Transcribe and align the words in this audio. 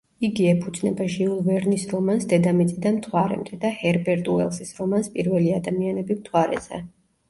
იგი 0.27 0.45
ეფუძნება 0.53 1.05
ჟიულ 1.15 1.43
ვერნის 1.49 1.85
რომანს 1.91 2.27
„დედამიწიდან 2.33 2.97
მთვარემდე“ 2.99 3.63
და 3.69 3.73
ჰერბერტ 3.85 4.35
უელსის 4.35 4.77
რომანს 4.83 5.15
„პირველი 5.17 5.57
ადამიანები 5.63 6.23
მთვარეზე“. 6.23 6.87